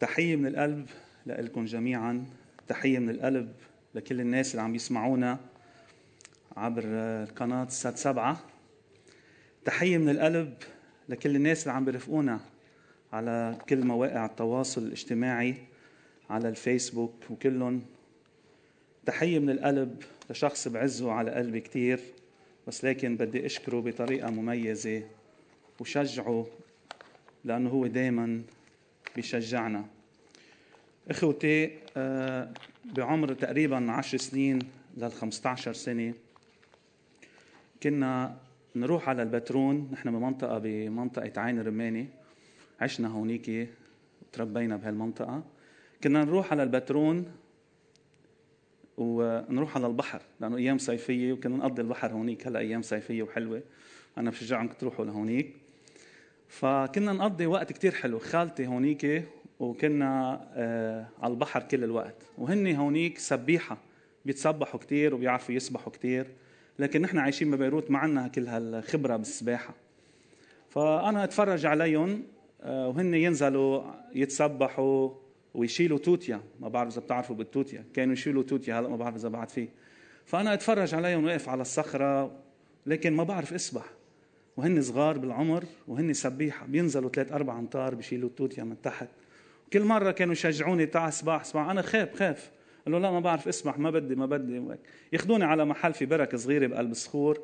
[0.00, 0.86] تحية من القلب
[1.26, 2.24] لكم جميعا.
[2.68, 3.52] تحية من القلب
[3.94, 5.38] لكل الناس اللي عم يسمعونا
[6.56, 8.40] عبر القناة سات سبعة.
[9.64, 10.54] تحية من القلب
[11.08, 12.40] لكل الناس اللي عم بيرفقونا
[13.12, 15.54] على كل مواقع التواصل الاجتماعي
[16.30, 17.82] على الفيسبوك وكلهم.
[19.06, 22.00] تحية من القلب لشخص بعزه على قلبي كتير
[22.66, 25.02] بس لكن بدي أشكره بطريقة مميزة
[25.80, 26.46] وشجعه
[27.44, 28.42] لأنه هو دايما
[29.16, 29.84] بيشجعنا
[31.10, 32.52] إخوتي آه،
[32.84, 34.58] بعمر تقريبا عشر سنين
[34.96, 36.14] لل 15 سنة
[37.82, 38.36] كنا
[38.76, 42.08] نروح على البترون نحن بمنطقه بمنطقة عين رماني
[42.80, 43.68] عشنا هونيك
[44.22, 45.44] وتربينا بهالمنطقة.
[46.04, 47.32] كنا نروح على البترون
[48.96, 53.62] ونروح على البحر لأنه أيام صيفية وكنا نقضي البحر هونيك هلا أيام صيفية وحلوة.
[54.18, 55.65] أنا بشجعكم تروحوا لهونيك.
[56.48, 58.18] فكنا نقضي وقت كتير حلو.
[58.18, 59.24] خالتي هونيك
[59.60, 62.22] وكنا آه على البحر كل الوقت.
[62.38, 63.78] وهن هونيك سبيحة
[64.24, 66.26] بيتسبحوا كتير وبيعرفوا يسبحوا كتير.
[66.78, 69.74] لكن نحن عايشين ببيروت ما عندنا كل هالخبرة بالسباحة.
[70.68, 72.22] فأنا أتفرج عليهم
[72.62, 73.82] آه وهن ينزلوا
[74.14, 75.10] يتسبحوا
[75.54, 76.40] ويشيلوا توتيا.
[76.60, 77.84] ما بعرف إذا بتعرفوا بالتوتيا.
[77.94, 79.68] كانوا يشيلوا توتيا هلا ما بعرف إذا بعد فيه
[80.24, 82.32] فأنا أتفرج عليهم واقف على الصخرة
[82.86, 83.95] لكن ما بعرف أسبح.
[84.56, 89.08] وهن صغار بالعمر وهن سبيحة بينزلوا ثلاث أربع أمتار بيشيلوا التوتيا من تحت.
[89.72, 92.50] كل مرة كانوا يشجعوني تعال اسبح اسبح أنا خاف خاف
[92.84, 94.62] قال له لا ما بعرف اسبح ما بدي ما بدي.
[95.12, 97.40] ياخذوني على محل في بركة صغيرة بقلب صخور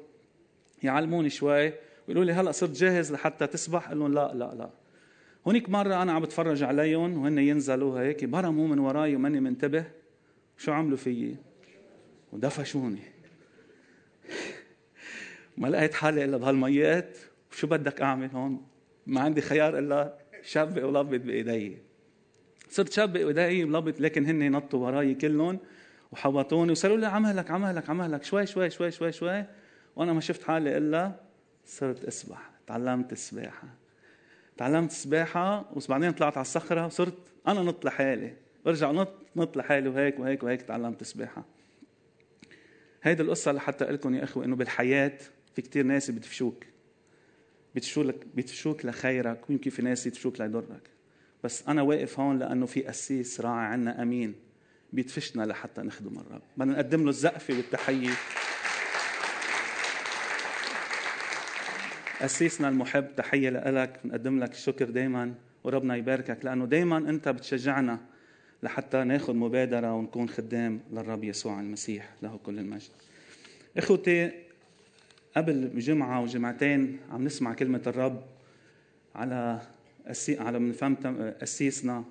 [0.83, 1.73] يعلموني شوي
[2.09, 3.89] ويقولوا لي هلأ صرت جاهز لحتى تسبح.
[3.89, 4.71] قال لهم لا لا لا.
[5.47, 9.85] هونيك مرة أنا عم بتفرج عليهم وهن ينزلوا هيك برموا من وراي وماني منتبه.
[10.59, 11.37] شو عملوا فيي؟
[12.33, 13.03] ودفشوني.
[15.57, 17.19] ما لقيت حالي إلا بهالميات.
[17.53, 18.67] وشو بدك أعمل هون؟
[19.07, 21.79] ما عندي خيار إلا شبق ولبط بإيدي.
[22.69, 25.59] صرت شاب بايدي ملبط لكن هن نطوا وراي كلهم
[26.13, 28.25] وحوطوني وصاروا لي عمهلك عمهلك عمهلك.
[28.25, 29.45] شوي شوي شوي شوي شوي.
[29.97, 31.13] وأنا ما شفت حالي إلا
[31.67, 32.51] صرت أسبح.
[32.67, 33.69] تعلمت السباحه
[34.57, 38.35] تعلمت السباحه وبعدين طلعت على الصخرة وصرت أنا نط لحالي.
[38.65, 41.45] برجع نط نط لحالي وهيك وهيك وهيك تعلمت السباحه
[43.03, 45.19] هيدي القصة لحتى لكم يا إخوة إنه بالحياة
[45.57, 46.65] في كتير ناس بتفشوك.
[47.75, 50.91] بتفشوك بتفشوك لخيرك ويمكن في ناس يتفشوك ليضرك
[51.45, 54.35] بس أنا واقف هون لأنه في قسيس راعي عنا أمين.
[54.93, 56.43] بيدفشنا لحتى نخدم الرب.
[56.57, 58.11] بدنا نقدم له الزقفة والتحية.
[62.23, 65.35] قسيسنا المحب تحية لك نقدم لك الشكر دايما
[65.65, 68.01] وربنا يباركك لأنه دايما أنت بتشجعنا
[68.63, 72.91] لحتى ناخذ مبادرة ونكون خدام للرب يسوع المسيح له كل المجد.
[73.79, 74.33] إخوتي
[75.37, 78.23] قبل جمعة وجمعتين عم نسمع كلمة الرب
[79.15, 79.61] على
[80.29, 81.07] على من فهمت
[81.41, 82.05] قسيسنا.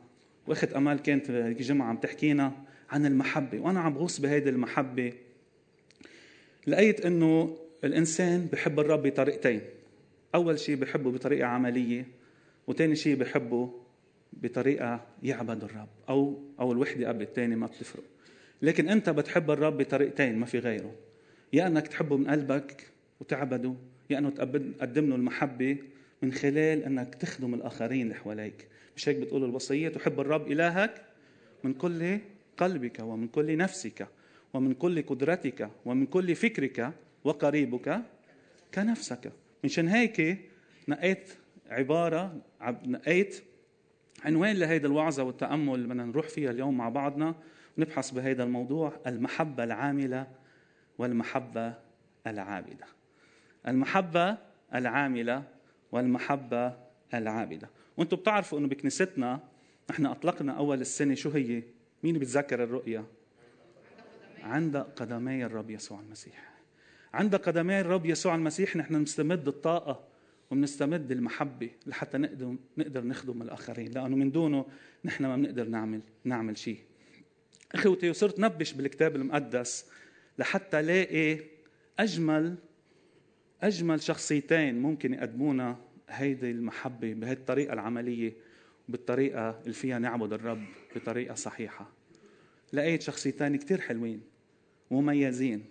[0.47, 1.31] وأخت أمال كانت
[1.61, 2.51] جمعة عم تحكينا
[2.89, 5.13] عن المحبة وأنا عم بغوص بهيدي المحبة.
[6.67, 9.61] لقيت إنه الإنسان بحب الرب بطريقتين.
[10.35, 12.05] أول شيء بحبه بطريقة عملية
[12.67, 13.73] وثاني شيء بحبه
[14.33, 18.03] بطريقة يعبد الرب أو أو الوحدة قبل الثاني ما بتفرق.
[18.61, 20.95] لكن أنت بتحب الرب بطريقتين ما في غيره.
[21.53, 22.87] يا إنك تحبه من قلبك
[23.21, 23.75] وتعبده
[24.09, 25.77] يا إنه تقدم له المحبة
[26.21, 28.67] من خلال إنك تخدم الآخرين اللي حواليك.
[28.95, 31.05] مش هيك بتقول الوصية؟ تحب الرب إلهك
[31.63, 32.19] من كل
[32.57, 34.07] قلبك ومن كل نفسك
[34.53, 36.93] ومن كل قدرتك ومن كل فكرك
[37.23, 38.01] وقريبك
[38.73, 39.31] كنفسك.
[39.63, 40.37] مشان هيك
[40.87, 41.29] نقيت
[41.69, 42.41] عبارة
[42.85, 43.43] نقيت
[44.25, 47.35] عنوان لهيدا الوعظة والتأمل بدنا نروح فيها اليوم مع بعضنا
[47.77, 50.27] ونبحث بهيدا الموضوع المحبة العاملة
[50.97, 51.73] والمحبة
[52.27, 52.85] العابدة.
[53.67, 54.38] المحبة
[54.75, 55.44] العاملة
[55.91, 56.77] والمحبة
[57.13, 57.69] العابدة.
[57.97, 59.39] وأنتم بتعرفوا انه بكنيستنا
[59.89, 61.63] نحن أطلقنا أول السنة شو هي؟
[62.03, 63.05] مين بيتذكر الرؤيا
[64.44, 66.51] عند قدمي الرب يسوع المسيح.
[67.13, 70.03] عند قدمي الرب يسوع المسيح نحن نستمد الطاقة
[70.51, 74.66] وبنستمد المحبة لحتى نقدر نقدر نخدم الآخرين لأنه من دونه
[75.05, 76.79] نحن ما بنقدر نعمل نعمل شيء.
[77.72, 79.85] اخوتي وصرت نبش بالكتاب المقدس
[80.37, 81.40] لحتى لاقي
[81.99, 82.55] أجمل
[83.61, 85.78] أجمل شخصيتين ممكن يقدمونا
[86.09, 88.34] هيدي المحبة بهي الطريقة العملية
[88.90, 90.63] بالطريقة اللي فيها نعبد الرب
[90.96, 91.90] بطريقة صحيحة.
[92.73, 94.22] لقيت شخصيتين كتير حلوين
[94.91, 95.66] مميزين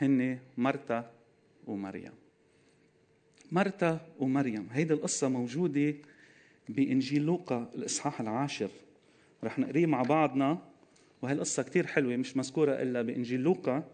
[0.00, 1.10] هن مرتا
[1.66, 2.12] ومريم.
[3.52, 5.94] مرتا ومريم هيدي القصة موجودة
[6.68, 8.70] بإنجيل لوقا الإصحاح العاشر.
[9.44, 10.58] رح نقريه مع بعضنا
[11.22, 13.84] وهي القصة كتير حلوة مش مذكورة إلا بإنجيل لوقا.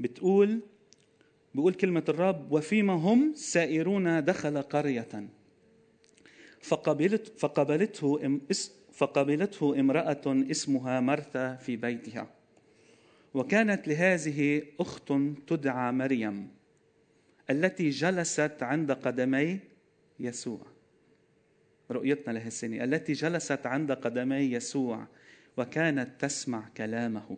[0.00, 0.60] بتقول
[1.54, 5.28] بيقول كلمة الرب وفيما هم سائرون دخل قرية.
[6.60, 8.40] فقبلت فقبلته
[8.92, 12.26] فقبلته امرأة اسمها مرثا في بيتها.
[13.34, 15.12] وكانت لهذه أخت
[15.46, 16.48] تدعى مريم
[17.50, 19.58] التي جلست عند قدمي
[20.20, 20.60] يسوع.
[21.90, 25.06] رؤيتنا لهالسنة التي جلست عند قدمي يسوع
[25.56, 27.36] وكانت تسمع كلامه.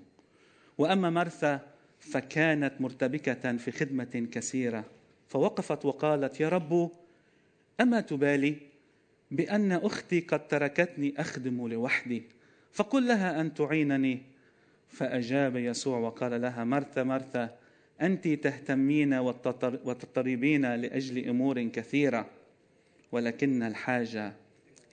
[0.79, 1.72] وأما مرثا
[2.03, 4.85] فكانت مرتبكة في خدمة كثيرة.
[5.29, 6.91] فوقفت وقالت يا رب
[7.81, 8.57] أما تبالي
[9.31, 12.23] بأن أختي قد تركتني أخدم لوحدي
[12.73, 14.23] فقل لها أن تعينني.
[14.89, 17.57] فأجاب يسوع وقال لها مرثا مرثا
[18.01, 22.27] أنت تهتمين وتضطربين لأجل أمور كثيرة
[23.13, 24.33] ولكن الحاجة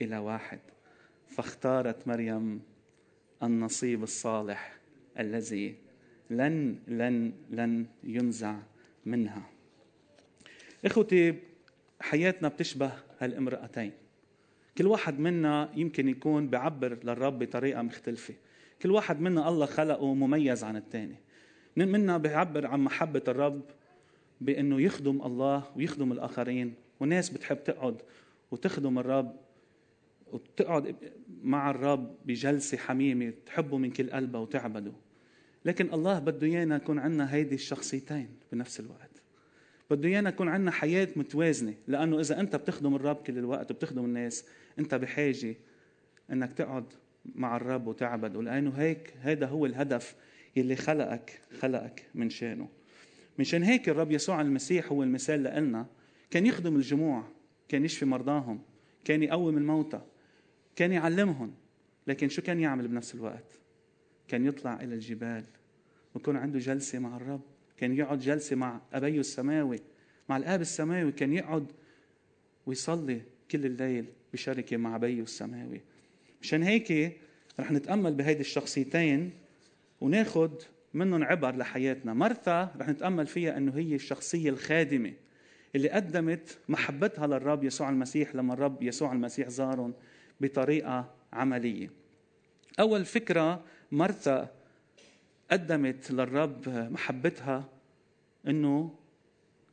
[0.02, 0.58] إلى واحد.
[1.28, 2.62] فاختارت مريم
[3.42, 4.76] النصيب الصالح
[5.18, 5.74] الذي
[6.30, 8.56] لن لن لن ينزع
[9.06, 9.42] منها.
[10.84, 11.34] إخوتي
[12.00, 13.92] حياتنا بتشبه هالامرأتين.
[14.78, 18.34] كل واحد منا يمكن يكون بعبر للرب بطريقة مختلفة.
[18.82, 21.16] كل واحد منا الله خلقه مميز عن الثاني
[21.76, 23.62] منا بيعبر عن محبة الرب
[24.40, 28.02] بأنه يخدم الله ويخدم الآخرين وناس بتحب تقعد
[28.50, 29.36] وتخدم الرب
[30.32, 30.96] وتقعد
[31.42, 34.92] مع الرب بجلسة حميمة تحبه من كل قلبها وتعبده.
[35.64, 39.22] لكن الله بده إيانا يكون عندنا هيدي الشخصيتين بنفس الوقت.
[39.90, 44.44] بده إيانا يكون عندنا حياة متوازنة لأنه إذا أنت بتخدم الرب كل الوقت وبتخدم الناس
[44.78, 45.54] أنت بحاجة
[46.32, 46.84] إنك تقعد
[47.34, 48.36] مع الرب وتعبد.
[48.36, 50.14] ولأنه هيك هذا هو الهدف
[50.56, 52.68] يلي خلقك خلقك من شانه.
[53.38, 55.86] مشان هيك الرب يسوع المسيح هو المثال لنا
[56.30, 57.24] كان يخدم الجموع
[57.68, 58.62] كان يشفي مرضاهم
[59.04, 60.00] كان يقوم الموتى
[60.76, 61.54] كان يعلمهم
[62.06, 63.59] لكن شو كان يعمل بنفس الوقت؟
[64.30, 65.44] كان يطلع إلى الجبال
[66.14, 67.40] ويكون عنده جلسة مع الرب
[67.76, 69.80] كان يقعد جلسة مع أبيه السماوي
[70.28, 71.72] مع الآب السماوي كان يقعد
[72.66, 75.80] ويصلي كل الليل بشركة مع أبيه السماوي.
[76.42, 77.16] مشان هيك
[77.60, 79.30] رح نتأمل بهيدي الشخصيتين
[80.00, 80.62] وناخد
[80.94, 82.14] منهم عبر لحياتنا.
[82.14, 85.12] مرثا رح نتأمل فيها أنه هي الشخصية الخادمة
[85.74, 89.94] اللي قدمت محبتها للرب يسوع المسيح لما الرب يسوع المسيح زارهم
[90.40, 91.90] بطريقة عملية.
[92.80, 94.48] أول فكرة مرثا
[95.50, 97.68] قدمت للرب محبتها
[98.48, 98.94] إنه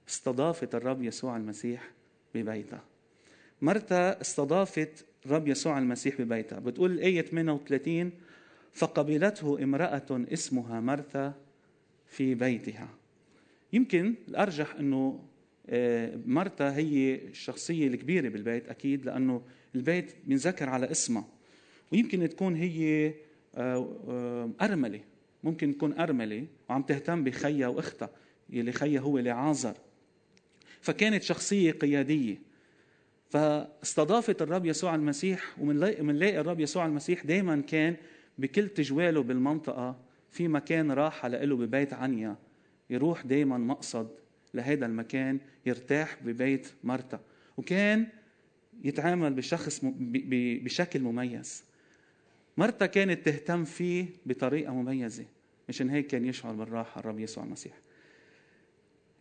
[0.09, 1.91] استضافت الرب يسوع المسيح
[2.35, 2.83] ببيتها.
[3.61, 6.59] مرثا استضافت الرب يسوع المسيح ببيتها.
[6.59, 8.11] بتقول الآية 38
[8.73, 11.33] فقبلته امرأة اسمها مرثا
[12.07, 12.89] في بيتها.
[13.73, 15.23] يمكن الأرجح أنه
[15.69, 19.41] آه، مرتا هي الشخصية الكبيرة بالبيت أكيد لأنه
[19.75, 21.27] البيت بينذكر على اسمها.
[21.91, 23.13] ويمكن تكون هي
[24.61, 25.01] أرملة.
[25.43, 28.09] ممكن تكون أرملة وعم تهتم بخيها وأختها
[28.49, 29.73] يلي خيها هو لعازر
[30.81, 32.47] فكانت شخصية قيادية.
[33.29, 37.95] فاستضافت الرب يسوع المسيح ومنلاقي الرب يسوع المسيح دائما كان
[38.37, 39.99] بكل تجواله بالمنطقة
[40.31, 42.35] في مكان راحة له ببيت عنيا
[42.89, 44.07] يروح دائما مقصد
[44.53, 47.19] لهذا المكان يرتاح ببيت مرتا.
[47.57, 48.07] وكان
[48.83, 49.81] يتعامل بشخص
[50.63, 51.63] بشكل مميز.
[52.57, 55.25] مرتا كانت تهتم فيه بطريقة مميزة؟
[55.69, 57.73] مشان هيك كان يشعر بالراحة الرب يسوع المسيح.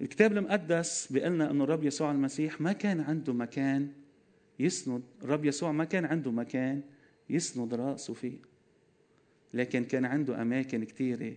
[0.00, 3.92] الكتاب المقدس بيقلنا إنه الرب يسوع المسيح ما كان عنده مكان
[4.58, 6.82] يسند الرب يسوع ما كان عنده مكان
[7.30, 8.38] يسند رأسه فيه.
[9.54, 11.36] لكن كان عنده أماكن كثيره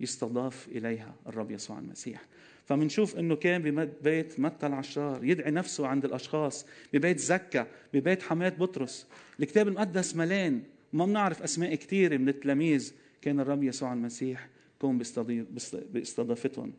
[0.00, 2.26] يستضاف إليها الرب يسوع المسيح.
[2.64, 9.06] فمنشوف إنه كان ببيت متى العشار يدعي نفسه عند الأشخاص ببيت زكا ببيت حماة بطرس.
[9.40, 10.62] الكتاب المقدس ملان.
[10.92, 12.92] ما بنعرف أسماء كثيره من التلاميذ.
[13.22, 14.98] كان الرب يسوع المسيح يكون
[15.92, 16.72] باستضافتهم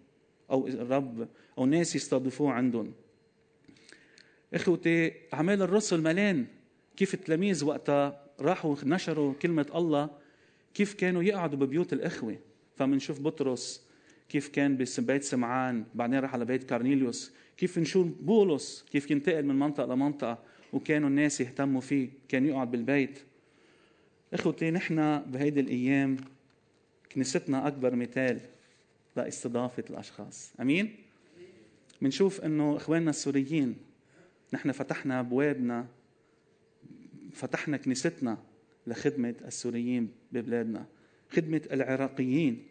[0.51, 1.27] أو الرب
[1.57, 2.93] أو ناس يستضيفوه عندهم.
[4.53, 6.45] إخوتي أعمال الرسل ملان.
[6.97, 10.09] كيف التلاميذ وقتها راحوا نشروا كلمة الله؟
[10.73, 12.37] كيف كانوا يقعدوا ببيوت الإخوة؟
[12.75, 13.85] فمنشوف بطرس.
[14.29, 17.33] كيف كان ببيت سمعان بعدين راح على بيت كارنيليوس.
[17.57, 22.09] كيف نشوف بولس؟ كيف ينتقل من منطقة لمنطقة؟ وكانوا الناس يهتموا فيه.
[22.27, 23.19] كان يقعد بالبيت.
[24.33, 26.17] إخوتي نحن بهيدي الأيام
[27.11, 28.39] كنيستنا أكبر مثال
[29.15, 30.53] لاستضافة الأشخاص.
[30.61, 30.95] أمين؟
[32.01, 33.75] بنشوف إنه إخواننا السوريين
[34.53, 35.87] نحن فتحنا أبوابنا
[37.33, 38.37] فتحنا كنيستنا
[38.87, 40.85] لخدمة السوريين ببلادنا
[41.29, 42.63] خدمة العراقيين.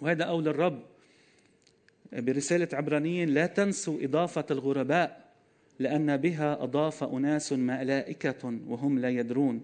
[0.00, 0.82] وهذا قول الرب
[2.12, 5.30] برسالة عبرانيين لا تنسوا إضافة الغرباء
[5.78, 9.60] لأن بها أضاف أناس ملائكة وهم لا يدرون.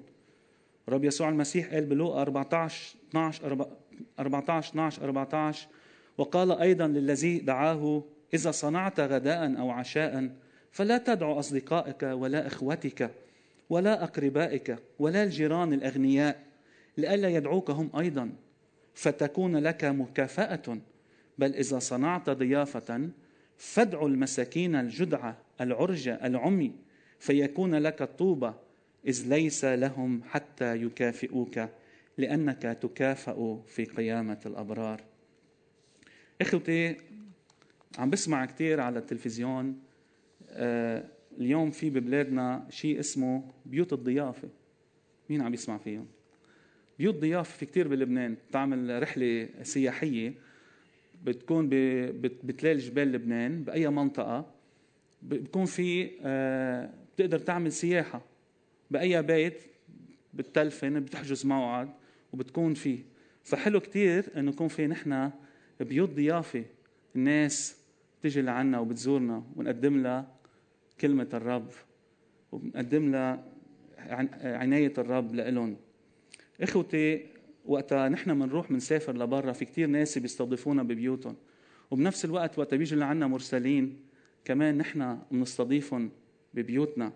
[0.89, 3.67] رب يسوع المسيح قال بلوقا 14 12
[4.19, 5.69] 14 12 14
[6.19, 10.31] وقال أيضا للذي دعاه إذا صنعت غداء أو عشاء
[10.73, 13.11] فلا تدعو أصدقائك ولا إخوتك
[13.71, 16.43] ولا أقربائك ولا الجيران الأغنياء
[16.97, 18.33] لئلا يدعوك هم أيضا
[18.95, 20.79] فتكون لك مكافأة
[21.39, 23.11] بل إذا صنعت ضيافة
[23.57, 26.73] فادعوا المساكين الجدعة العرجة العمي
[27.19, 28.55] فيكون لك الطوبة
[29.07, 31.61] إذ ليس لهم حتى يكافئوك
[32.19, 35.01] لأنك تكافأ في قيامة الأبرار.
[36.41, 36.97] إخوتي
[37.99, 39.81] عم بسمع كثير على التلفزيون
[40.51, 41.05] آه
[41.39, 44.49] اليوم في ببلادنا شيء اسمه بيوت الضيافة.
[45.31, 46.07] مين عم يسمع فيهم؟
[46.99, 50.35] بيوت ضيافة في كثير بلبنان بتعمل رحلة سياحية
[51.25, 51.69] بتكون
[52.45, 54.51] بتلال جبال لبنان بأي منطقة
[55.23, 58.36] بكون في آه بتقدر تعمل سياحة.
[58.91, 59.63] بأي بيت
[60.35, 61.91] بتلفن بتحجز موعد
[62.33, 62.99] وبتكون فيه.
[63.45, 65.31] فحلو كتير إنه يكون في نحن
[65.81, 66.65] بيوت ضيافة
[67.17, 67.77] الناس
[68.23, 70.37] تجي لعنا وبتزورنا ونقدم لها
[71.01, 71.71] كلمة الرب
[72.53, 73.45] وبنقدم لها
[74.43, 75.77] عناية الرب لإلهم.
[76.61, 77.27] إخوتي
[77.65, 81.37] وقتها نحن بنروح بنسافر لبرا في كتير ناس بيستضيفونا ببيوتهم.
[81.91, 83.97] وبنفس الوقت وقت بيجي لعنا مرسلين
[84.45, 86.11] كمان نحن بنستضيفهم
[86.55, 87.13] ببيوتنا.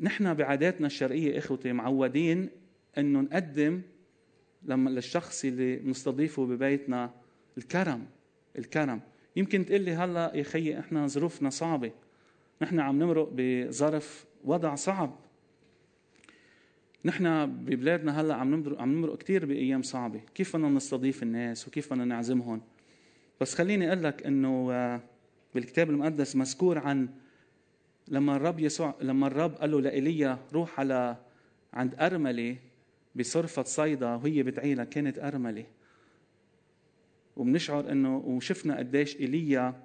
[0.00, 2.48] نحن بعاداتنا الشرقية إخوتي معودين
[2.98, 3.82] أنه نقدم
[4.62, 7.14] لما للشخص اللي بنستضيفه ببيتنا
[7.58, 8.06] الكرم
[8.58, 9.00] الكرم.
[9.36, 11.92] يمكن تقول لي هلأ يا خيي إحنا ظروفنا صعبة.
[12.62, 15.18] نحن عم نمرق بظرف وضع صعب.
[17.04, 20.20] نحن ببلادنا هلأ عم نمرق عم نمرق كثير بأيام صعبة.
[20.34, 22.60] كيف بدنا نستضيف الناس وكيف بدنا نعزمهم؟
[23.40, 25.00] بس خليني أقول لك إنه آه،
[25.54, 27.08] بالكتاب المقدس مذكور عن
[28.08, 31.16] لما الرب يسوع لما الرب قال له لإيليا روح على
[31.72, 32.56] عند أرملة
[33.14, 35.64] بصرفة صيدا وهي بتعيلها كانت أرملة
[37.36, 39.82] وبنشعر انه وشفنا قديش إيليا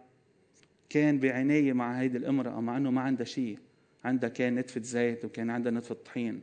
[0.90, 3.60] كان بعناية مع هيدي الأمرأة مع إنه ما عندها شيء.
[4.04, 6.42] عندها كان نتفة زيت وكان عندها نتفة طحين.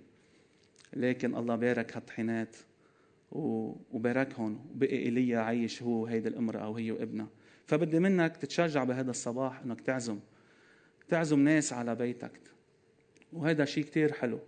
[0.96, 2.56] لكن الله بارك هالطحينات
[3.32, 4.66] وباركهم.
[4.74, 7.28] وبقي إيليا عايش هو وهيدي الأمرأة وهي وابنها.
[7.66, 10.18] فبدي منك تتشجع بهذا الصباح إنك تعزم.
[11.08, 12.40] تعزم ناس على بيتك.
[13.32, 14.40] وهذا شيء كتير حلو.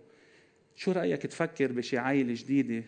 [0.75, 2.83] شو رأيك تفكر بشي عائلة جديدة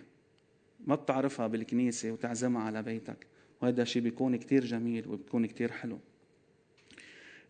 [0.79, 3.27] ما بتعرفها بالكنيسة وتعزمها على بيتك؟
[3.61, 5.99] وهذا الشيء بيكون كتير جميل وبيكون كتير حلو.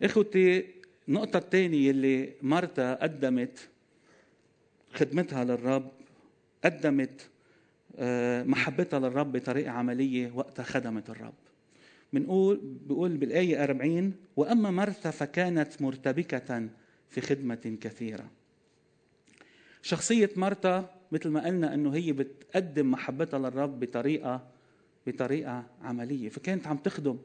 [0.03, 0.65] إخوتي
[1.07, 3.69] النقطة الثانية اللي مرتا قدمت
[4.93, 5.91] خدمتها للرب
[6.65, 7.29] قدمت
[7.95, 11.33] آه، محبتها للرب بطريقة عملية وقتها خدمت الرب.
[12.13, 16.69] بنقول بيقول بالآية 40 وأما مرثا فكانت مرتبكة
[17.09, 18.29] في خدمة كثيرة.
[19.81, 24.47] شخصية مرتا مثل ما قلنا أنه هي بتقدم محبتها للرب بطريقة
[25.07, 26.29] بطريقة عملية.
[26.29, 27.17] فكانت عم تخدم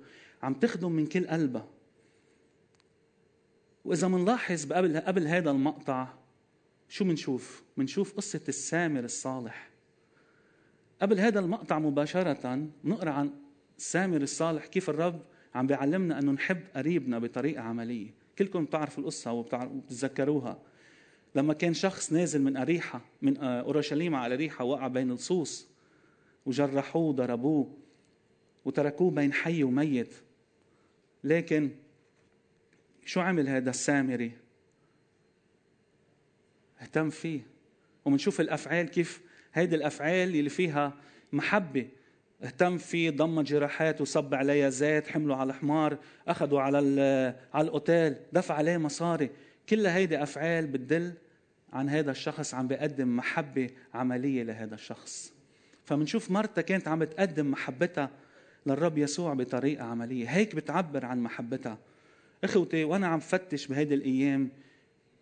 [0.42, 1.68] عم تخدم من كل قلبها.
[3.84, 6.08] وإذا منلاحظ قبل قبل هذا المقطع
[6.88, 9.70] شو منشوف؟ منشوف قصة السامر الصالح.
[11.02, 13.30] قبل هذا المقطع مباشرة نقرأ عن
[13.78, 15.22] السامر الصالح كيف الرب
[15.54, 18.14] عم بيعلمنا أنه نحب قريبنا بطريقة عملية.
[18.38, 20.62] كلكم بتعرفوا القصة وبتتذكروها
[21.34, 25.68] لما كان شخص نازل من أريحة من آه، أورشليم على أريحة وقع بين لصوص
[26.46, 27.76] وجرحوه وضربوه
[28.64, 30.14] وتركوه بين حي وميت.
[31.24, 31.70] لكن
[33.04, 34.32] شو عمل هذا السامري؟
[36.80, 37.40] اهتم فيه.
[38.04, 39.22] ومنشوف الأفعال كيف
[39.54, 40.94] هيدي الأفعال اللي فيها
[41.32, 41.88] محبة.
[42.42, 45.98] اهتم فيه ضم جراحات وصب عليها زيت حمله على الحمار
[46.28, 46.78] اخذوا على
[47.54, 49.30] على الأوتيل دفع عليه مصاري.
[49.68, 51.12] كل هيدي أفعال بتدل
[51.72, 55.32] عن هذا الشخص عم بيقدم محبة عملية لهذا الشخص.
[55.84, 58.10] فمنشوف مرتا كانت عم تقدم محبتها
[58.66, 60.28] للرب يسوع بطريقة عملية.
[60.28, 61.78] هيك بتعبر عن محبتها.
[62.44, 64.48] إخوتي وأنا عم فتش بهيدي الأيام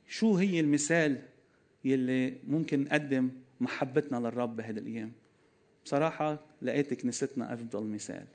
[0.08, 1.18] شو هي المثال
[1.84, 5.12] يلي ممكن نقدم محبتنا للرب بهيدي الأيام.
[5.84, 8.26] بصراحة لقيت كنيستنا أفضل مثال.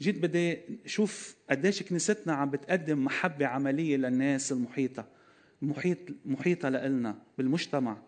[0.00, 5.06] جيت بدي شوف قديش كنيستنا عم بتقدم محبة عملية للناس المحيطة
[5.62, 7.98] محيط محيطة لإلنا بالمجتمع.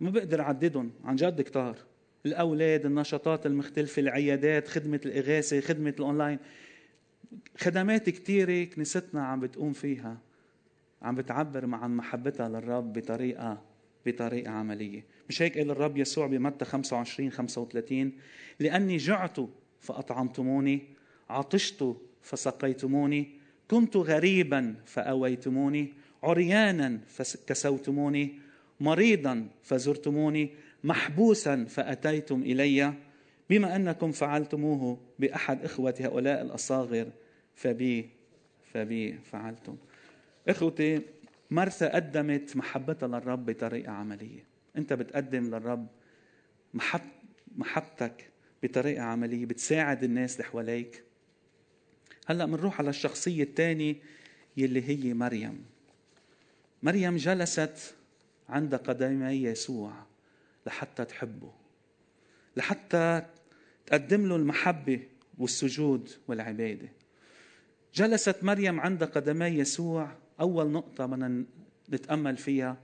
[0.00, 1.76] ما بقدر أعددهم عن جد كتار.
[2.26, 6.38] الأولاد النشاطات المختلفة العيادات خدمة الإغاثة خدمة الأونلاين.
[7.58, 10.18] خدمات كثيره كنيستنا عم بتقوم فيها
[11.02, 13.62] عم بتعبر عن محبتها للرب بطريقة
[14.06, 15.04] بطريقة عملية.
[15.28, 18.12] مش هيك قال الرب يسوع بمتى 25 35
[18.60, 19.36] لأني جعت
[19.80, 20.82] فأطعمتموني
[21.30, 23.30] عطشت فسقيتموني
[23.70, 25.92] كنت غريبا فأويتموني
[26.22, 28.38] عريانا فكسوتموني
[28.80, 30.50] مريضا فزرتموني
[30.84, 32.94] محبوسا فأتيتم إلي.
[33.50, 37.10] بما أنكم فعلتموه بأحد إخوة هؤلاء الأصاغر
[37.54, 38.08] فبي
[38.72, 39.76] فبي فعلتم.
[40.48, 41.00] إخوتي
[41.50, 44.45] مرثا قدمت محبتها للرب بطريقة عملية.
[44.76, 45.86] أنت بتقدم للرب
[46.74, 47.00] محب
[47.56, 48.30] محبتك
[48.62, 51.04] بطريقة عملية بتساعد الناس اللي حواليك.
[52.26, 53.96] هلأ بنروح على الشخصية الثانية
[54.56, 55.64] يلي هي مريم.
[56.82, 57.94] مريم جلست
[58.48, 59.92] عند قدمي يسوع
[60.66, 61.52] لحتى تحبه
[62.56, 63.22] لحتى
[63.86, 65.00] تقدم له المحبة
[65.38, 66.88] والسجود والعبادة.
[67.94, 71.44] جلست مريم عند قدمي يسوع أول نقطة بدنا
[71.90, 72.76] نتأمل فيها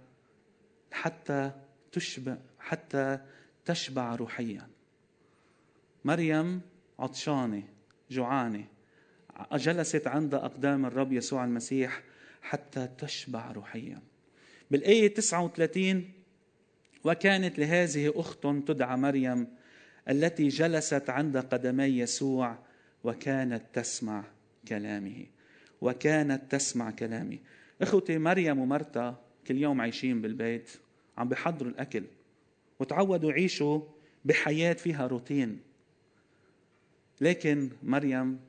[0.93, 1.53] حتى
[1.93, 3.19] تشبع حتى
[3.65, 4.69] تشبع روحيا.
[6.05, 6.61] مريم
[6.99, 7.63] عطشانة
[8.11, 8.65] جوعانة
[9.53, 12.03] جلست عند أقدام الرب يسوع المسيح
[12.43, 14.03] حتى تشبع روحيا.
[14.71, 16.13] بالآية 39
[17.05, 19.47] وكانت لهذه أخت تدعى مريم
[20.09, 22.59] التي جلست عند قدمي يسوع
[23.05, 24.25] وكانت تسمع
[24.69, 25.27] كلامه.
[25.81, 27.41] وكانت تسمع كلامي
[27.83, 30.71] إخوتي مريم ومرتا كل يوم عايشين بالبيت.
[31.19, 32.05] عم بيحضروا الأكل
[32.81, 33.81] وتعودوا يعيشوا
[34.25, 35.61] بحياة فيها روتين.
[37.21, 38.41] لكن مريم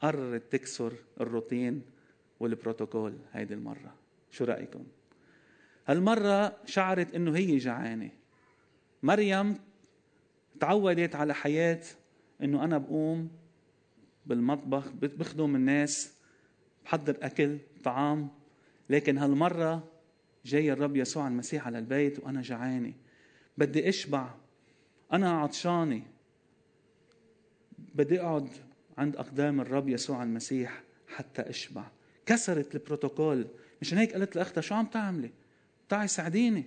[0.00, 1.82] قررت تكسر الروتين
[2.40, 3.94] والبروتوكول هيدي المرة.
[4.30, 4.84] شو رأيكم؟
[5.86, 8.10] هالمرة شعرت إنه هي جعانة.
[9.02, 9.58] مريم
[10.60, 11.80] تعودت على حياة
[12.42, 13.30] إنه أنا بقوم
[14.26, 16.14] بالمطبخ بخدم الناس
[16.84, 18.28] بحضر أكل طعام.
[18.90, 19.93] لكن هالمرة
[20.44, 22.92] جاي الرب يسوع المسيح على البيت وأنا جعانه
[23.58, 24.34] بدي أشبع.
[25.12, 26.02] أنا عطشانه
[27.94, 28.48] بدي أقعد
[28.98, 31.84] عند أقدام الرب يسوع المسيح حتى أشبع.
[32.26, 33.46] كسرت البروتوكول.
[33.80, 35.30] مشان هيك قلت لأختها شو عم تعملي؟
[35.88, 36.64] تعي ساعديني.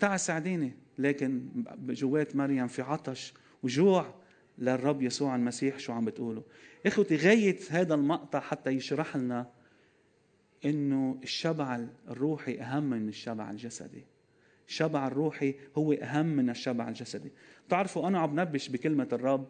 [0.00, 0.72] تعي ساعديني.
[0.98, 1.48] لكن
[1.88, 4.14] جوات مريم في عطش وجوع
[4.58, 6.42] للرب يسوع المسيح شو عم بتقولوا
[6.86, 9.50] إخوتي غاية هذا المقطع حتى يشرح لنا
[10.64, 14.04] إنه الشبع الروحي أهم من الشبع الجسدي.
[14.68, 17.32] الشبع الروحي هو أهم من الشبع الجسدي.
[17.66, 19.48] بتعرفوا أنا عم نبش بكلمة الرب.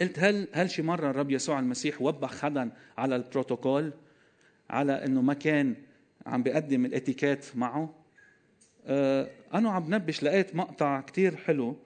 [0.00, 3.92] قلت هل هل شي مرة الرب يسوع المسيح وبخ حدا على البروتوكول؟
[4.70, 5.76] على إنه ما كان
[6.26, 7.94] عم بيقدم الإتيكيت معه؟
[8.86, 11.76] آه أنا عم نبش لقيت مقطع كتير حلو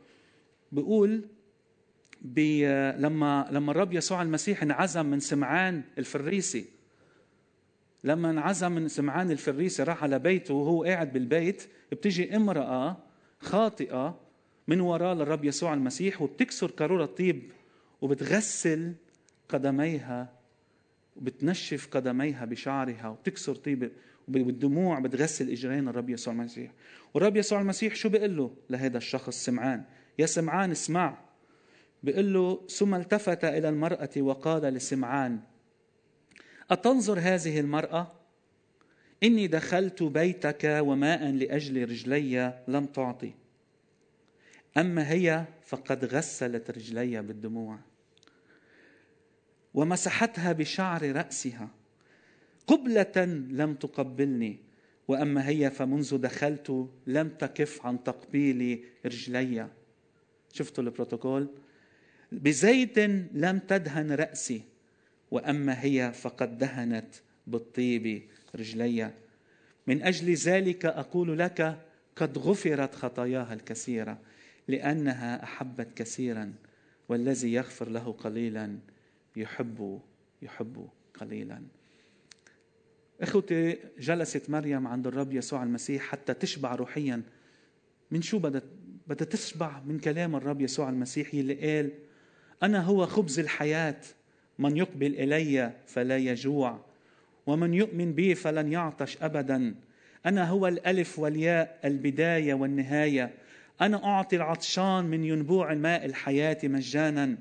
[0.73, 1.29] بيقول
[2.99, 6.67] لما لما الرب يسوع المسيح انعزم من سمعان الفريسي
[8.05, 12.97] لما انعزم سمعان الفريسي راح على بيته وهو قاعد بالبيت بتجي امرأة
[13.41, 14.21] خاطئة
[14.69, 17.53] من وراء للرب يسوع المسيح وبتكسر قارورة طيب
[18.01, 18.95] وبتغسل
[19.49, 20.33] قدميها
[21.17, 23.93] وبتنشف قدميها بشعرها وبتكسر طيب
[24.29, 26.73] بالدموع بتغسل إجرين الرب يسوع المسيح.
[27.15, 29.85] والرب يسوع المسيح شو بيقول له لهذا الشخص سمعان؟
[30.19, 31.19] يا سمعان اسمع.
[32.03, 35.41] بيقول له ثم التفت إلى المرأة وقال لسمعان
[36.73, 38.13] أتنظر هذه المرأة؟
[39.23, 43.33] إني دخلت بيتك وماء لأجل رجلي لم تعطي.
[44.77, 47.79] أما هي فقد غسلت رجلي بالدموع
[49.75, 51.71] ومسحتها بشعر رأسها.
[52.67, 54.59] قبلة لم تقبلني
[55.09, 59.69] وأما هي فمنذ دخلت لم تكف عن تقبيل رجلي.
[60.53, 61.49] شفتوا البروتوكول؟
[62.33, 62.99] بزيت
[63.33, 64.72] لم تدهن رأسي.
[65.33, 67.15] وأما هي فقد دهنت
[67.47, 68.23] بالطيب
[68.55, 69.11] رجلي.
[69.87, 71.79] من أجل ذلك أقول لك
[72.17, 74.19] قد غفرت خطاياها الكثيرة
[74.69, 76.55] لأنها أحبت كثيرا
[77.09, 78.79] والذي يغفر له قليلا
[79.37, 80.01] يحب
[80.43, 80.89] يحب
[81.21, 81.63] قليلا.
[83.21, 87.23] إخوتي جلست مريم عند الرب يسوع المسيح حتى تشبع روحيا.
[88.11, 88.63] من شو بدها
[89.07, 91.91] بدها تشبع من كلام الرب يسوع المسيح اللي قال
[92.63, 94.01] أنا هو خبز الحياة.
[94.63, 96.79] من يقبل إلي فلا يجوع
[97.47, 99.75] ومن يؤمن بي فلن يعطش ابدا.
[100.27, 103.31] أنا هو الألف والياء البداية والنهاية.
[103.81, 107.37] أنا أعطي العطشان من ينبوع الماء الحياة مجانا.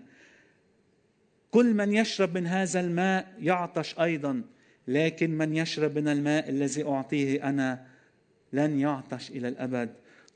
[1.52, 4.42] كل من يشرب من هذا الماء يعطش أيضا
[4.88, 7.86] لكن من يشرب من الماء الذي أعطيه أنا
[8.54, 9.90] لن يعطش إلى الأبد.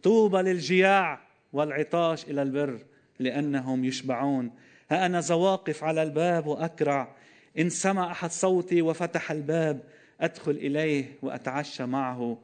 [0.04, 1.20] طوبى للجياع
[1.54, 2.80] والعطاش إلى البر
[3.20, 4.52] لأنهم يشبعون.
[4.92, 7.16] ها أنا زواقف على الباب وأكرع
[7.60, 9.82] إن سمع أحد صوتي وفتح الباب
[10.22, 12.38] أدخل إليه وأتعشى معه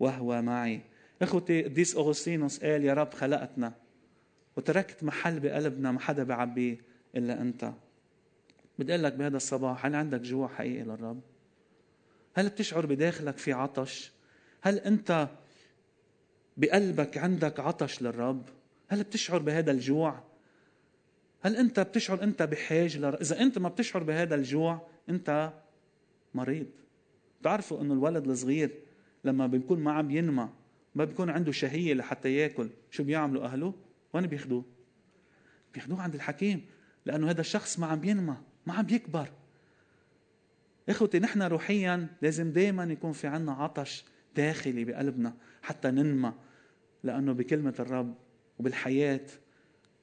[0.00, 0.80] وهو معي
[1.22, 3.72] إخوتي قديس أغسطينوس قال يا رب خلقتنا
[4.56, 6.76] وتركت محل بقلبنا ما حدا بعبيه
[7.16, 7.72] إلا أنت
[8.78, 11.20] بدي أقول لك بهذا الصباح هل عندك جوع حقيقي للرب؟
[12.34, 14.12] هل بتشعر بداخلك في عطش؟
[14.62, 15.28] هل أنت
[16.56, 18.42] بقلبك عندك عطش للرب؟
[18.88, 20.22] هل بتشعر بهذا الجوع؟
[21.44, 23.20] هل أنت بتشعر أنت بحاجة لر...
[23.20, 25.52] إذا أنت ما بتشعر بهذا الجوع أنت
[26.34, 26.66] مريض.
[27.40, 28.70] بتعرفوا إنه الولد الصغير
[29.24, 30.48] لما بيكون ما عم ينمى
[30.94, 33.74] ما بيكون عنده شهية لحتى ياكل شو بيعملوا أهله؟
[34.12, 34.64] وين بياخذوه
[35.74, 36.66] بياخذوه عند الحكيم
[37.06, 39.28] لأنه هذا الشخص ما عم ينمى ما عم يكبر.
[40.88, 44.04] إخوتي نحن روحيا لازم دائما يكون في عنا عطش
[44.36, 46.32] داخلي بقلبنا حتى ننمى
[47.02, 48.14] لأنه بكلمة الرب
[48.58, 49.26] وبالحياة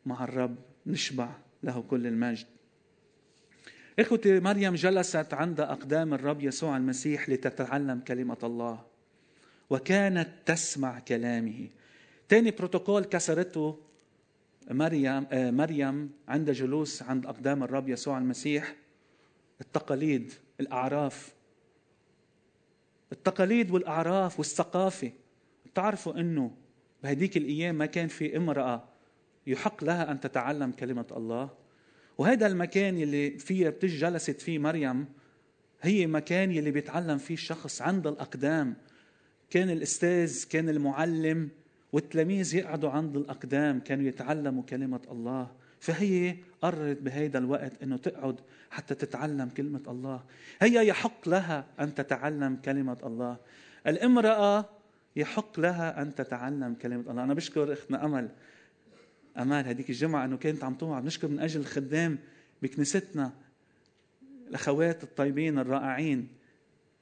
[0.06, 0.56] مع الرب
[0.88, 1.30] نشبع
[1.64, 2.48] له كل المجد.
[4.00, 8.84] إخوتي مريم جلست عند أقدام الرب يسوع المسيح لتتعلم كلمة الله
[9.70, 11.68] وكانت تسمع كلامه.
[12.30, 13.80] ثاني بروتوكول كسرته
[14.72, 18.76] مريم آه، مريم عند جلوس عند أقدام الرب يسوع المسيح.
[19.62, 21.34] التقاليد الأعراف.
[23.12, 25.12] التقاليد والأعراف والثقافة.
[25.66, 26.52] بتعرفوا إنه
[27.04, 28.91] بهديك الأيام ما كان في امرأة
[29.48, 31.50] يحق لها أن تتعلم كلمة الله.
[32.18, 35.06] وهذا المكان اللي فيه بتج جلست فيه مريم
[35.82, 38.76] هي مكان يلي بيتعلم فيه الشخص عند الأقدام.
[39.50, 41.50] كان الأستاذ كان المعلم
[41.94, 45.52] والتلاميذ يقعدوا عند الأقدام كانوا يتعلموا كلمة الله.
[45.80, 50.24] فهي قررت بهيدا الوقت إنه تقعد حتى تتعلم كلمة الله.
[50.62, 53.38] هي يحق لها أن تتعلم كلمة الله.
[53.88, 54.66] الامرأة
[55.16, 57.24] يحق لها أن تتعلم كلمة الله.
[57.24, 58.30] أنا بشكر أختنا أمل
[59.38, 62.18] أمال هذيك الجمعة إنه كانت عم توعد نشكر من أجل الخدام
[62.62, 63.34] بكنيستنا
[64.48, 66.28] الأخوات الطيبين الرائعين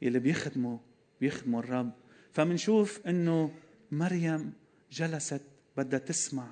[0.02, 0.78] يلي بيخدموا
[1.22, 1.92] بيخدموا الرب.
[2.34, 3.52] فمنشوف إنه
[3.92, 4.54] مريم
[4.92, 5.42] جلست
[5.78, 6.48] بدها تسمع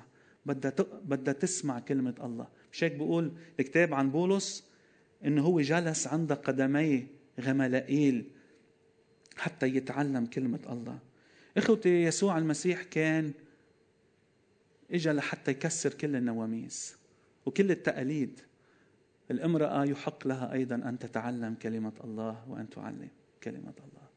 [0.46, 0.72] بدها
[1.04, 2.48] بدها تسمع كلمة الله.
[2.72, 4.64] مش هيك بقول الكتاب عن بولس؟
[5.24, 7.06] إنه هو جلس عند قدمي
[7.40, 8.24] غملائيل
[9.36, 10.98] حتى يتعلم كلمة الله.
[11.56, 13.32] إخوتي يسوع المسيح كان
[14.90, 16.96] اجى لحتى يكسر كل النواميس
[17.46, 18.40] وكل التقاليد.
[19.30, 23.08] الامرأة يحق لها أيضا أن تتعلم كلمة الله وأن تعلم
[23.42, 24.08] كلمة الله.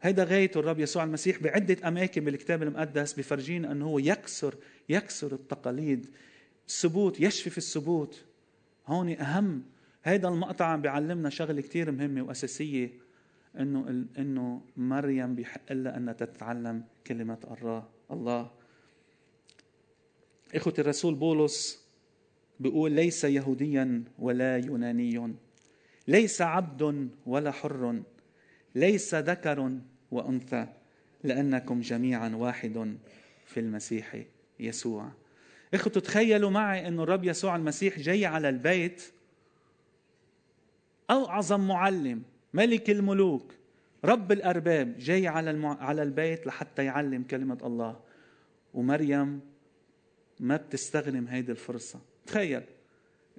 [0.00, 4.54] هيدا غاية الرب يسوع المسيح بعدة أماكن بالكتاب المقدس بفرجينا أنه هو يكسر
[4.88, 6.06] يكسر التقاليد.
[6.68, 8.24] الثبوت يشفي في الثبوت.
[8.86, 9.62] هون أهم.
[10.04, 12.90] هيدا المقطع عم بيعلمنا شغلة كثير مهمة وأساسية
[13.58, 18.57] إنه إنه مريم بحق لها أنها تتعلم كلمة الله الله.
[20.54, 21.84] إخوة الرسول بولس
[22.60, 25.34] بيقول ليس يهوديا ولا يوناني
[26.08, 28.02] ليس عبد ولا حر
[28.74, 29.78] ليس ذكر
[30.10, 30.66] وأنثى
[31.24, 32.96] لأنكم جميعا واحد
[33.46, 34.24] في المسيح
[34.60, 35.08] يسوع
[35.74, 39.02] إخوة تخيلوا معي أن الرب يسوع المسيح جاي على البيت
[41.10, 42.22] أعظم معلم
[42.54, 43.54] ملك الملوك
[44.04, 45.76] رب الأرباب جاي على.
[45.80, 48.00] على البيت لحتى يعلم كلمة الله
[48.74, 49.40] ومريم
[50.40, 52.00] ما بتستغنم هيدي الفرصة.
[52.26, 52.62] تخيل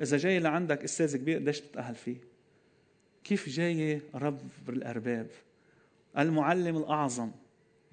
[0.01, 2.17] إذا جاي لعندك أستاذ كبير قديش بتتأهل فيه؟
[3.23, 5.27] كيف جاي رب الأرباب؟
[6.17, 7.31] المعلم الأعظم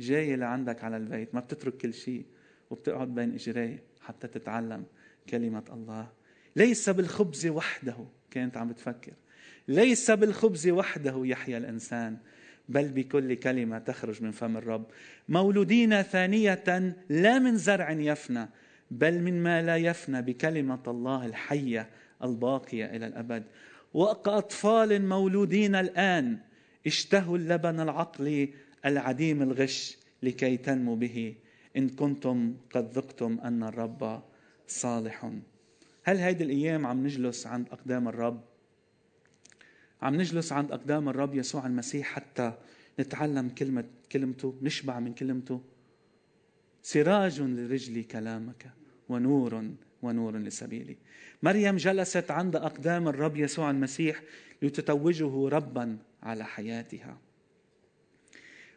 [0.01, 2.25] جاي لعندك على البيت ما بتترك كل شيء
[2.71, 4.85] وبتقعد بين إجريه حتى تتعلم
[5.29, 6.09] كلمة الله.
[6.57, 7.97] ليس بالخبز وحده
[8.31, 9.13] كانت عم بتفكر.
[9.69, 12.17] ليس بالخبز وحده يحيا الإنسان
[12.69, 14.87] بل بكل كلمة تخرج من فم الرب.
[15.29, 18.49] مولودين ثانية لا من زرع يفنى
[18.91, 21.91] بل مما لا يفنى بكلمة الله الحية
[22.23, 23.45] الباقية إلى الأبد.
[23.95, 26.39] وكأطفال مولودين الآن
[26.87, 31.35] اشتهوا اللبن العقلي العديم الغش لكي تنمو به.
[31.77, 34.23] إن كنتم قد ذقتم أن الرب
[34.67, 35.31] صالح.
[36.05, 38.41] هل هيدي الأيام عم نجلس عند أقدام الرب؟
[40.03, 42.53] عم نجلس عند أقدام الرب يسوع المسيح حتى
[43.01, 45.61] نتعلم كلمة كلمته نشبع من كلمته.
[46.87, 48.71] سراج لرجلي كلامك
[49.09, 49.71] ونور
[50.03, 50.97] ونور لسبيلي.
[51.43, 54.23] مريم جلست عند أقدام الرب يسوع المسيح
[54.63, 57.19] لتتوجه ربا على حياتها.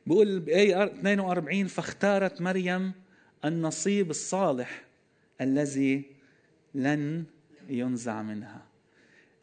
[0.08, 2.92] بقول بآية 42 فاختارت مريم
[3.46, 4.84] النصيب الصالح
[5.42, 6.06] الذي
[6.76, 7.24] لن
[7.70, 8.66] ينزع منها.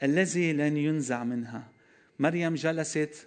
[0.02, 1.68] الذي لن ينزع منها.
[2.18, 3.26] مريم جلست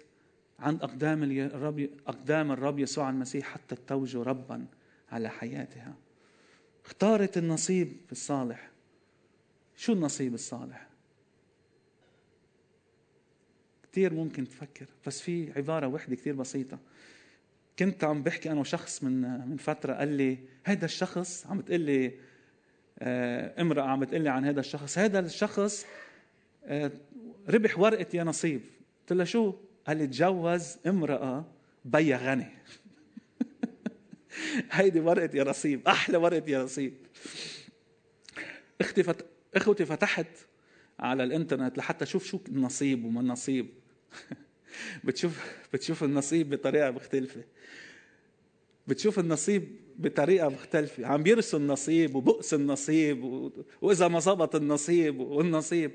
[0.58, 4.66] عند أقدام الرب أقدام الرب يسوع المسيح حتى تتوج ربا
[5.10, 5.94] على حياتها.
[6.84, 8.70] اختارت النصيب الصالح.
[9.76, 10.86] شو النصيب الصالح؟
[13.92, 16.78] كثير ممكن تفكر بس في عبارة وحدة كثير بسيطة.
[17.78, 22.12] كنت عم بحكي أنا وشخص من من فترة قال لي هذا الشخص عم تقول لي
[22.98, 25.86] آه، امرأة عم بتقول لي عن هذا الشخص هذا الشخص
[26.64, 26.90] آه،
[27.48, 28.60] ربح ورقة يا نصيب.
[29.00, 29.54] قلت له شو؟
[29.86, 31.44] قال لي تجوز امرأة
[31.84, 32.48] بيا غني
[34.72, 36.94] هيدي ورقة يا نصيب أحلى ورقة يا نصيب.
[38.80, 39.26] أختي فت...
[39.54, 40.26] إخوتي فتحت
[40.98, 43.68] على الإنترنت لحتى أشوف شو النصيب وما النصيب.
[45.04, 45.40] بتشوف
[45.72, 47.44] بتشوف النصيب بطريقة مختلفة.
[48.86, 51.06] بتشوف النصيب بطريقة مختلفة.
[51.06, 53.52] عم بيرسوا النصيب وبؤس النصيب و...
[53.80, 55.92] وإذا ما زبط النصيب والنصيب.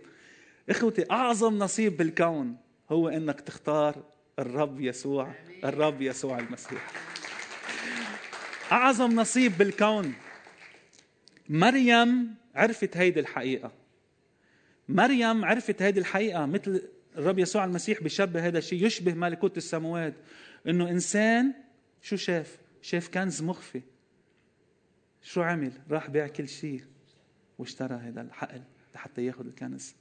[0.69, 2.57] إخوتي أعظم نصيب بالكون
[2.89, 4.03] هو إنك تختار
[4.39, 5.31] الرب يسوع
[5.63, 7.14] الرب يسوع المسيح.
[8.71, 10.13] أعظم نصيب بالكون.
[11.49, 13.71] مريم عرفت هيدي الحقيقة.
[14.89, 20.13] مريم عرفت هيدي الحقيقة مثل الرب يسوع المسيح بيشبه هذا الشيء يشبه ملكوت السماوات.
[20.67, 21.53] إنه إنسان
[22.01, 23.81] شو شاف؟ شاف كنز مخفي.
[25.23, 26.83] شو عمل؟ راح بيع كل شيء
[27.57, 28.61] واشترى هذا الحقل
[28.95, 29.95] لحتى ياخذ الكنز.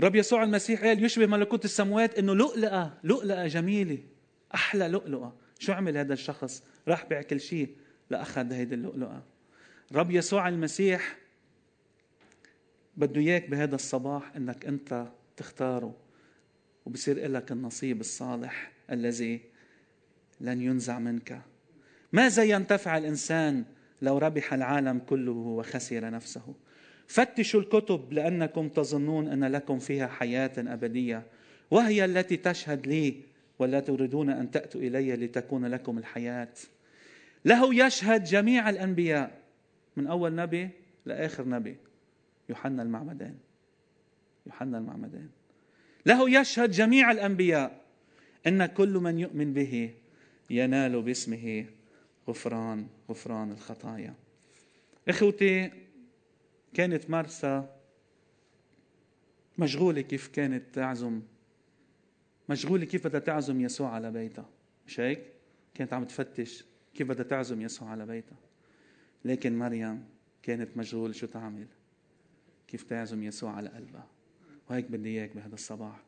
[0.00, 3.98] رب يسوع المسيح قال يشبه ملكوت السماوات إنه لؤلؤة لؤلؤة جميلة
[4.54, 5.36] أحلى لؤلؤة.
[5.60, 7.76] شو عمل هذا الشخص؟ راح بيع كل شيء.
[8.10, 9.22] لاخذ هيدي اللؤلؤة.
[9.92, 11.16] رب يسوع المسيح
[12.96, 15.96] بده إياك بهذا الصباح إنك أنت تختاره
[16.86, 19.40] وبصير لك النصيب الصالح الذي
[20.40, 21.42] لن ينزع منك.
[22.12, 23.64] ماذا ينتفع الإنسان
[24.02, 26.54] لو ربح العالم كله وخسر نفسه؟
[27.06, 31.26] فتشوا الكتب لأنكم تظنون أن لكم فيها حياة أبدية
[31.70, 33.29] وهي التي تشهد لي
[33.60, 36.54] ولا تريدون أن تأتوا إلي لتكون لكم الحياة.
[37.44, 39.40] له يشهد جميع الأنبياء.
[39.96, 40.68] من أول نبي
[41.06, 41.76] لآخر نبي.
[42.48, 43.34] يوحنا المعمدان.
[44.46, 45.28] يوحنا المعمدان.
[46.06, 47.80] له يشهد جميع الأنبياء.
[48.46, 49.94] إن كل من يؤمن به
[50.50, 51.66] ينال باسمه
[52.28, 54.14] غفران غفران الخطايا.
[55.08, 55.70] إخوتي
[56.74, 57.64] كانت مرسى
[59.58, 61.22] مشغولة كيف كانت تعزم
[62.50, 64.48] مشغولة كيف بدها تعزم يسوع على بيتها؟
[64.86, 65.22] مش هيك؟
[65.74, 68.38] كانت عم تفتش كيف بدها تعزم يسوع على بيتها.
[69.24, 70.04] لكن مريم
[70.42, 71.66] كانت مشغولة شو تعمل؟
[72.68, 74.06] كيف تعزم يسوع على قلبها؟
[74.70, 76.02] وهيك بدي إياك بهذا الصباح.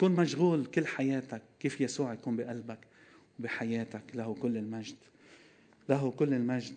[0.00, 2.78] كن مشغول كل حياتك كيف يسوع يكون بقلبك
[3.38, 4.02] وبحياتك.
[4.14, 4.96] له كل المجد.
[5.88, 6.76] له كل المجد.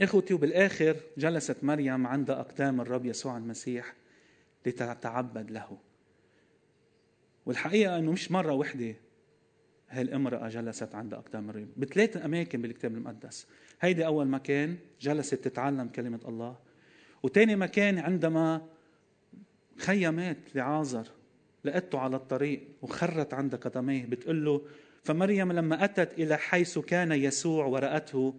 [0.00, 3.94] إخوتي وبالآخر جلست مريم عند أقدام الرب يسوع المسيح
[4.66, 5.78] لتتعبد له.
[7.46, 8.94] والحقيقة إنه مش مرة وحدة
[9.88, 13.46] هالامرأة جلست عند أقدام الرب بثلاث أماكن بالكتاب المقدس.
[13.80, 16.56] هيدي أول مكان جلست تتعلم كلمة الله.
[17.22, 18.66] وتاني مكان عندما
[19.78, 21.08] خيا مات لعازر
[21.64, 24.62] لقته على الطريق وخرت عند قدميه بتقول له
[25.04, 28.34] فمريم لما أتت إلى حيث كان يسوع ورأته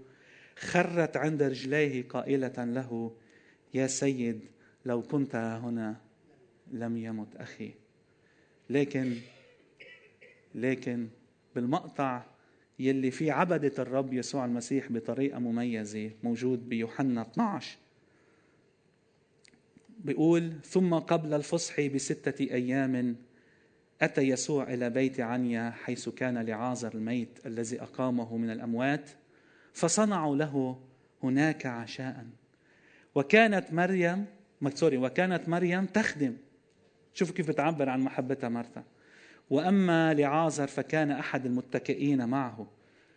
[0.60, 3.16] خرت عند رجليه قائلة له
[3.74, 4.40] يا سيد
[4.86, 5.96] لو كنت هنا
[6.72, 7.74] لم يمت أخي.
[8.70, 9.16] لكن
[10.56, 11.08] لكن
[11.56, 12.26] بالمقطع
[12.80, 17.78] يلي فيه عبدة الرب يسوع المسيح بطريقة مميزة موجود بيوحنا 12
[20.00, 23.16] بيقول ثم قبل الفصح بستة أيام
[24.02, 29.10] أتى يسوع إلى بيت عنيا حيث كان لعازر الميت الذي أقامه من الأموات
[29.74, 30.80] فصنعوا له
[31.24, 32.26] هناك عشاء.
[33.16, 34.26] وكانت مريم
[34.74, 36.38] سوري وكانت مريم تخدم
[37.18, 38.84] شوفوا كيف بتعبر عن محبتها مرثا
[39.50, 42.68] وأما لعازر فكان أحد المتكئين معه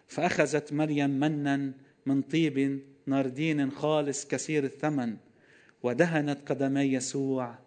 [0.08, 1.72] فأخذت مريم منا
[2.06, 5.16] من طيب ناردين خالص كثير الثمن
[5.82, 7.58] ودهنت قدمي يسوع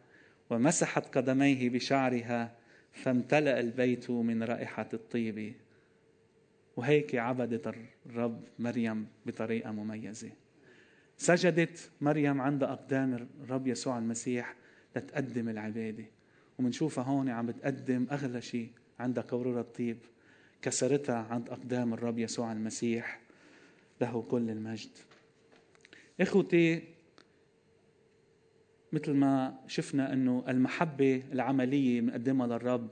[0.50, 2.56] ومسحت قدميه بشعرها
[2.94, 5.54] فامتلأ البيت من رائحة الطيب.
[6.76, 7.74] وهيك عبدت
[8.06, 10.32] الرب مريم بطريقة مميزة.
[11.18, 14.56] سجدت مريم عند أقدام الرب يسوع المسيح
[14.96, 16.06] لتقدم العبادة.
[16.60, 19.98] ومنشوفها هون عم بتقدم أغلى شيء عند قورورة الطيب
[20.62, 23.22] كسرتها عند أقدام الرب يسوع المسيح
[24.02, 24.90] له كل المجد.
[26.22, 26.84] إخوتي
[28.92, 32.90] مثل ما شفنا إنه المحبة العملية بنقدمها للرب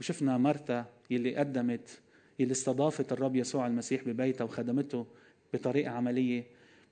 [0.00, 2.00] وشفنا مرتا يلي قدمت
[2.38, 5.06] يلي استضافت الرب يسوع المسيح ببيتها وخدمته
[5.54, 6.44] بطريقة عملية.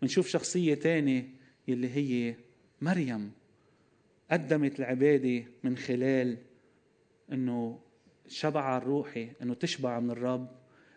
[0.03, 1.29] بنشوف شخصية ثانية
[1.69, 2.35] يلي هي
[2.81, 3.33] مريم.
[4.33, 6.37] قدمت العباده من خلال
[7.33, 7.79] إنه
[8.29, 10.49] شبع الروحي إنه تشبع من الرب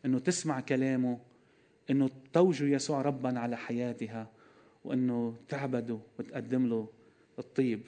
[0.05, 1.19] إنه تسمع كلامه
[1.89, 4.31] إنه توجه يسوع ربا على حياتها
[4.83, 6.87] وإنه تعبده وتقدم له
[7.39, 7.81] الطيب.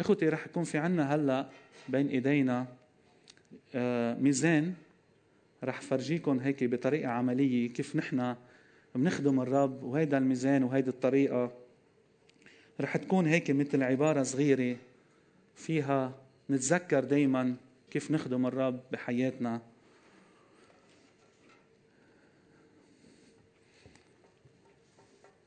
[0.00, 1.50] إخوتي رح يكون في عنا هلأ
[1.88, 2.66] بين إيدينا
[3.74, 4.74] آه، ميزان.
[5.64, 8.36] رح فرجيكم هيك بطريقة عملية كيف نحن
[8.94, 11.52] بنخدم الرب وهيدا الميزان وهيدي الطريقة.
[12.80, 14.76] رح تكون هيك مثل عبارة صغيرة
[15.56, 16.14] فيها
[16.50, 17.56] نتذكر دائما
[17.90, 19.60] كيف نخدم الرب بحياتنا.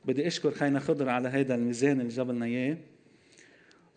[0.05, 2.77] بدي أشكر خينا خضر على هيدا الميزان اللي جاب لنا إياه.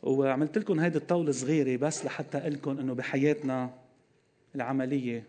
[0.02, 3.74] وعملت لكم هيدي الطاولة صغيرة بس لحتى أقول لكم إنه بحياتنا
[4.54, 5.24] العملية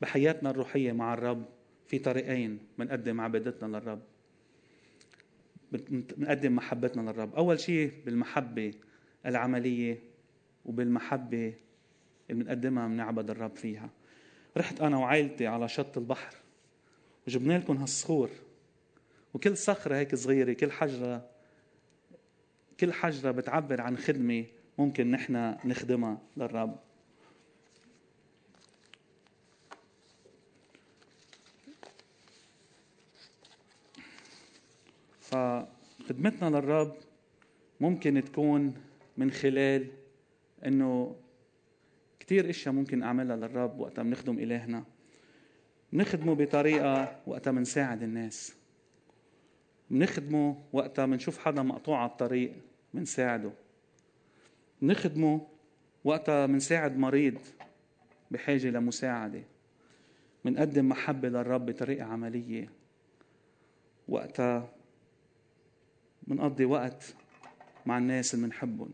[0.00, 1.44] بحياتنا الروحية مع الرب
[1.86, 4.00] في طريقين بنقدم عبادتنا للرب.
[5.72, 7.34] بنقدم محبتنا للرب.
[7.34, 8.74] أول شيء بالمحبة
[9.26, 9.98] العملية
[10.64, 11.54] وبالمحبة
[12.30, 13.90] اللي بنقدمها بنعبد الرب فيها.
[14.56, 16.34] رحت أنا وعائلتي على شط البحر
[17.28, 18.30] وجبنا لكم هالصخور
[19.34, 21.30] وكل صخرة هيك صغيرة كل حجرة
[22.80, 24.44] كل حجرة بتعبر عن خدمة
[24.78, 26.78] ممكن نحن نخدمها للرب.
[35.26, 36.96] فخدمتنا للرب
[37.80, 38.74] ممكن تكون
[39.16, 39.86] من خلال
[40.66, 41.16] إنه
[42.20, 44.84] كثير إشياء ممكن أعملها للرب وقتها بنخدم إلهنا.
[45.92, 48.56] بنخدمه بطريقة وقتها بنساعد الناس.
[49.90, 52.52] بنخدمه وقتها بنشوف حدا مقطوع على الطريق
[52.94, 53.50] بنساعده.
[54.82, 55.46] بنخدمه
[56.04, 57.38] وقتها بنساعد مريض
[58.30, 59.42] بحاجة لمساعدة.
[60.44, 62.68] بنقدم محبة للرب بطريقة عملية.
[64.08, 64.75] وقتها
[66.26, 67.14] بنقضي وقت
[67.86, 68.90] مع الناس اللي بنحبهم.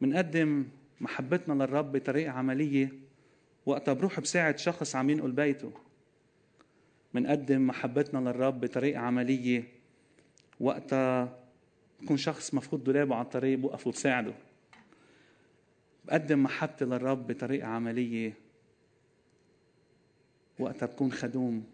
[0.00, 0.64] بنقدم
[1.00, 2.92] محبتنا للرب بطريقة عملية
[3.66, 5.72] وقتها بروح بساعد شخص عم ينقل بيته.
[7.14, 9.64] بنقدم محبتنا للرب بطريقة عملية
[10.60, 11.38] وقتها
[12.00, 14.34] بكون شخص مفقود دولابه على الطريق بوقف وبساعده
[16.04, 18.34] بقدم محبتي للرب بطريقة عملية
[20.58, 21.64] وقتها بكون خدوم.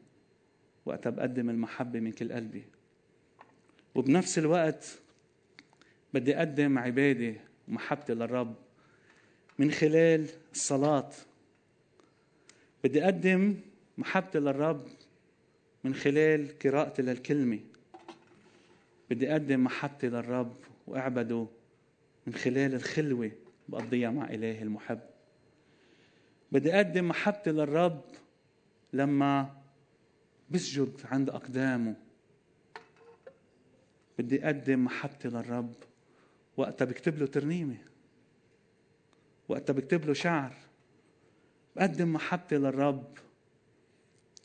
[0.87, 2.65] وقتها بقدم المحبة من كل قلبي.
[3.95, 4.99] وبنفس الوقت
[6.15, 7.35] بدي أقدم عبادة
[7.69, 8.55] ومحبتي للرب
[9.59, 11.11] من خلال الصلاة.
[12.85, 13.57] بدي أقدم
[13.99, 14.87] محبتي للرب
[15.85, 17.59] من خلال قراءتي للكلمة.
[19.11, 21.47] بدي أقدم محبتي للرب وأعبده
[22.27, 23.31] من خلال الخلوة
[23.69, 25.01] بقضيها مع إلهي المحب.
[26.53, 28.05] بدي أقدم محبتي للرب
[28.93, 29.57] لما
[30.51, 31.97] بسجد عند أقدامه.
[34.23, 35.75] بدي أقدم محبتي للرب.
[36.57, 37.79] وقتها بكتب له ترنيمة.
[39.49, 40.57] وقتها بكتب له شعر.
[41.77, 43.19] بقدم محبتي للرب.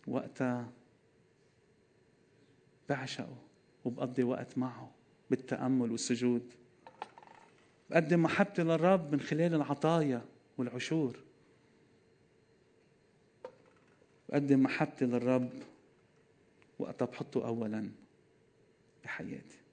[0.08, 0.72] وقتها
[2.90, 3.38] بعشقه
[3.86, 4.92] وبقضي وقت معه
[5.30, 6.54] بالتأمل والسجود.
[7.90, 10.22] بقدم محبتي للرب من خلال العطايا
[10.58, 11.20] والعشور.
[14.30, 15.50] بقدم محبتي للرب.
[16.80, 17.92] وقتها بحطه أولا
[19.04, 19.65] بحياتي.